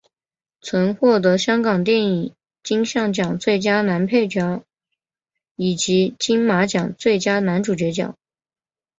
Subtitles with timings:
[0.61, 4.63] 曾获得香港电影金像奖最佳男配角
[5.55, 8.17] 以及金马奖最佳男主角奖。